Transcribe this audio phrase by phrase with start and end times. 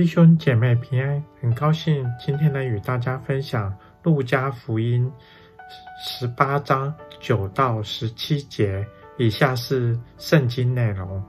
[0.00, 5.12] 弟兄姐妹平安，很高兴今天能与大家分享路加福音
[6.02, 8.82] 十八章九到十七节。
[9.18, 11.22] 以下是圣经内容。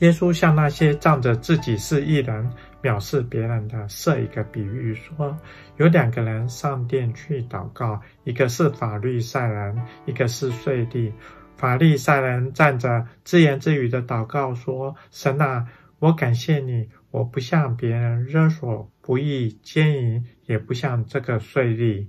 [0.00, 2.52] 耶稣向那些仗着自己是义人，
[2.82, 5.34] 藐视别人的，设一个比喻，说：
[5.78, 11.10] 有两个人上殿去祷告，一个是法利赛人，一个是税吏。
[11.56, 15.66] 法利赛人站着自言自语的祷告说：“神啊，
[16.00, 22.08] 我感谢你，我不向别人勒索、不义、奸淫，也不像这个税吏。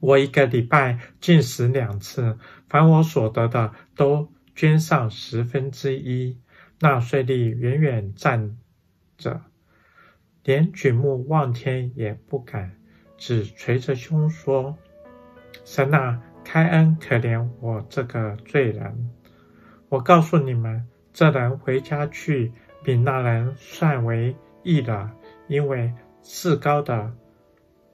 [0.00, 6.38] 我一个礼拜进食两次，凡我所得的都捐上十分之一。”
[6.78, 8.58] 那税吏远远站
[9.16, 9.42] 着，
[10.42, 12.76] 连举目望天也不敢，
[13.16, 14.76] 只垂着胸说
[15.64, 19.10] ：“神啊，开恩可怜我这个罪人。”
[19.90, 25.10] 我告诉你们，这人回家去，比那人算为义了，
[25.46, 27.12] 因为自高的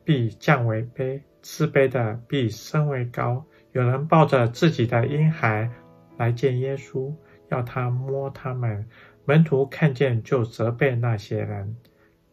[0.05, 3.44] 必降为卑，自卑的必升为高。
[3.72, 5.70] 有人抱着自己的婴孩
[6.16, 7.12] 来见耶稣。
[7.48, 8.86] 要他摸他们，
[9.24, 11.77] 门徒看见就责备那些人。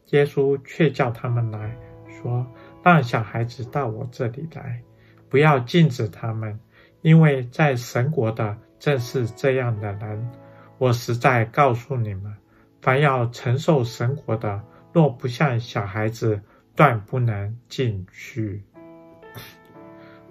[0.09, 1.73] 耶稣却叫他们来
[2.09, 2.45] 说
[2.83, 4.81] ：“让小孩子到我这里来，
[5.29, 6.59] 不要禁止他们，
[7.01, 10.29] 因为在神国的正是这样的人。
[10.77, 12.33] 我实在告诉你们，
[12.81, 16.41] 凡要承受神国的，若不像小孩子，
[16.75, 18.63] 断不能进去。”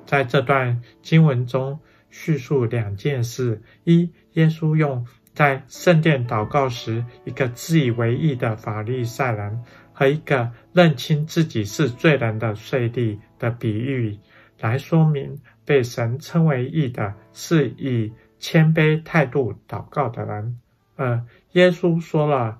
[0.06, 14.18] 在这段经文中，叙述两件事：一、耶稣用在圣殿祷告时，一个自以为义的法利赛人和一个认清自己是罪人的税吏的比喻，
[14.60, 20.58] 来说明被神称为义的是以谦卑态度祷告的人。
[20.96, 22.58] 呃、耶稣说了，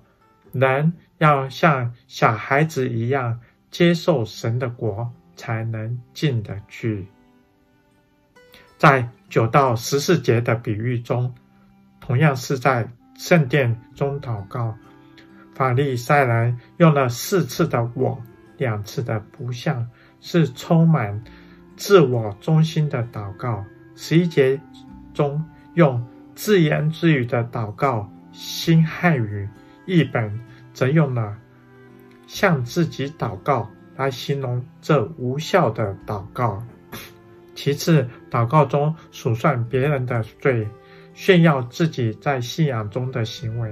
[0.51, 3.39] 人要像小孩子一样
[3.71, 7.07] 接受神的国，才能进得去。
[8.77, 11.33] 在九到十四节的比喻中，
[12.01, 14.75] 同样是在圣殿中祷告。
[15.53, 18.21] 法利赛人用了四次的“我”，
[18.57, 21.23] 两次的“不像”，是充满
[21.77, 23.63] 自我中心的祷告。
[23.95, 24.59] 十一节
[25.13, 25.41] 中
[25.75, 26.03] 用
[26.33, 29.47] 自言自语的祷告，新汉语
[29.85, 30.39] 译本
[30.73, 31.37] 则用了
[32.27, 36.61] 向自己祷告来形容这无效的祷告。
[37.55, 40.67] 其次，祷告中数算别人的罪，
[41.13, 43.69] 炫耀自己在信仰中的行为；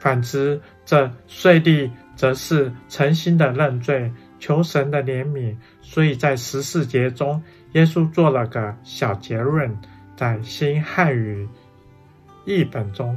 [0.00, 5.56] 反之，这税吏则是诚心的认罪，求神的怜悯。
[5.80, 7.40] 所以在十四节中，
[7.72, 9.76] 耶稣做了个小结论，
[10.18, 11.48] 在新汉语
[12.44, 13.16] 译本中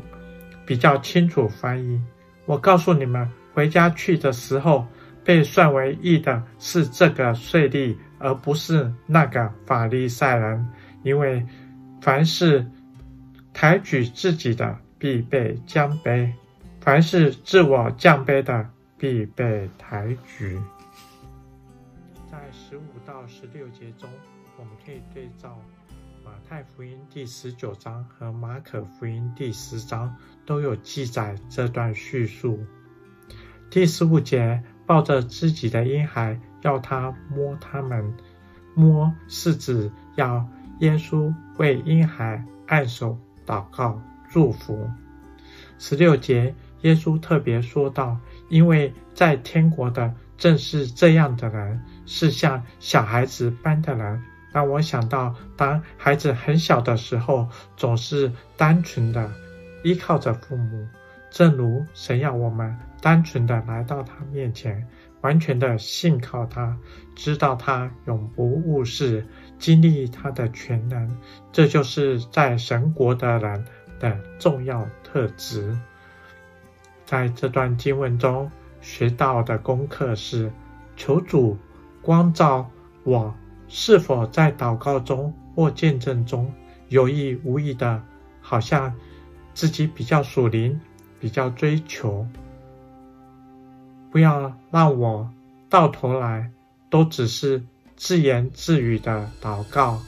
[0.65, 1.99] 比较清楚翻译。
[2.45, 4.85] 我告诉你们，回家去的时候，
[5.25, 7.97] 被算为义的是这个税吏。
[8.23, 10.63] 而不是那个法利赛人，
[11.01, 11.43] 因为
[12.03, 12.63] 凡是
[13.51, 16.31] 抬举自己的，必被降卑；
[16.81, 18.69] 凡是自我降卑的，
[18.99, 20.55] 必被抬举。
[22.29, 24.07] 在十五到十六节中，
[24.59, 25.59] 我们可以对照
[26.23, 30.15] 马太福音第十九章和马可福音第十章，
[30.45, 32.59] 都有记载这段叙述。
[33.71, 36.39] 第十五节，抱着自己的婴孩。
[36.61, 38.13] 要他摸他们，
[38.75, 40.47] 摸是指要
[40.79, 43.17] 耶稣为婴孩按手、
[43.47, 43.99] 祷告、
[44.29, 44.87] 祝福。
[45.79, 57.47] 十六节，耶稣特别说道：“因为在天国的正是这样的人，是像小孩子般的人。”让我想到，当孩子很小的时候，
[57.77, 59.31] 总是单纯的
[59.83, 60.87] 依靠着父母，
[61.29, 64.87] 正如神要我们单纯的来到他面前。
[65.21, 66.75] 完全的信靠他，
[67.15, 69.23] 知道他永不误事，
[69.59, 71.15] 经历他的全能，
[71.51, 73.65] 这就是在神国的人
[73.99, 75.77] 的重要特质。
[77.05, 78.49] 在这段经文中
[78.81, 80.51] 学到的功课是：
[80.97, 81.55] 求主
[82.01, 82.67] 光照
[83.03, 83.31] 我，
[83.73, 86.53] 是否在祷告中或见证中
[86.89, 88.03] 有意无意的，
[88.41, 88.93] 好像
[89.53, 90.77] 自己比较属灵，
[91.21, 92.27] 比较追求。
[94.11, 95.31] 不要让我
[95.69, 96.51] 到头来
[96.89, 97.63] 都只是
[97.95, 100.01] 自言自语的祷告。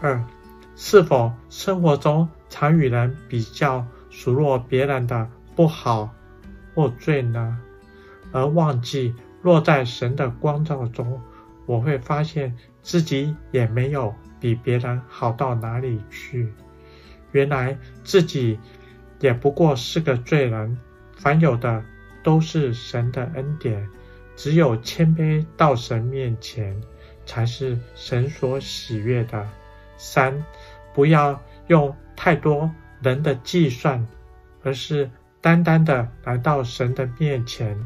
[0.00, 0.22] 二，
[0.76, 6.08] 是否生活中常与人比较数落别人的不好
[6.72, 7.58] 或罪呢？
[8.30, 9.12] 而忘记
[9.42, 11.20] 落在神的光照中，
[11.66, 16.52] 我会发现自己也没有比别人好到哪里去。
[17.30, 18.58] 原来自己
[19.20, 20.78] 也不过是个罪人。
[21.16, 21.84] 凡有的
[22.24, 23.88] 都是神的恩典，
[24.34, 26.80] 只有谦卑到神面前，
[27.24, 29.48] 才是神所喜悦的。
[29.96, 30.44] 三，
[30.92, 32.68] 不要用太多
[33.00, 34.04] 人的计算，
[34.64, 35.08] 而是
[35.40, 37.78] 单单的来到神的面前，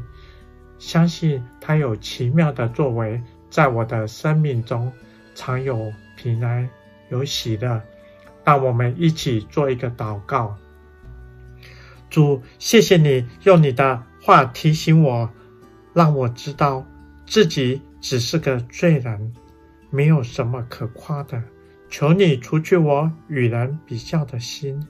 [0.79, 4.91] 相信他有奇妙的作为，在我的生命中
[5.35, 6.69] 常有平安，
[7.09, 7.81] 有喜乐。
[8.43, 10.55] 让我们一起做一个祷告。
[12.09, 15.29] 主，谢谢你用你的话提醒我，
[15.93, 16.87] 让我知道
[17.25, 19.33] 自己只是个罪人，
[19.89, 21.43] 没有什么可夸的。
[21.89, 24.87] 求你除去我与人比较的心，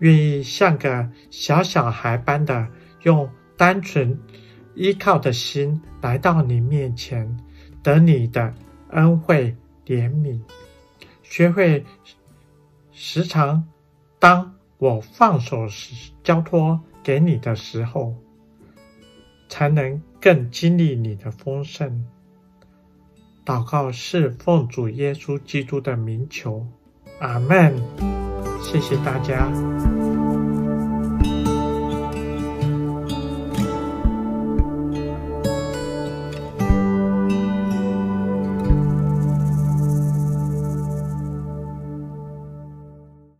[0.00, 2.68] 愿意像个小小孩般的
[3.02, 4.18] 用单纯
[4.74, 7.34] 依靠的心来到你面前，
[7.82, 8.54] 得你的
[8.90, 9.56] 恩惠
[9.86, 10.40] 怜悯，
[11.22, 11.84] 学会
[12.92, 13.66] 时常
[14.18, 18.14] 当我放手时，交托给你的时候，
[19.48, 22.04] 才能更经历你的丰盛。
[23.44, 26.66] 祷告是奉主耶稣基督的名求，
[27.20, 27.74] 阿门。
[28.62, 29.99] 谢谢大家。